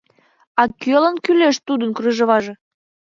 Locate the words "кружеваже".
1.97-2.53